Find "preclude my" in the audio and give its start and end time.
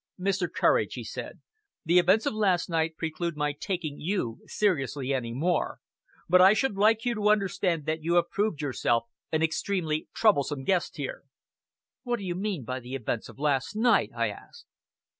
2.97-3.53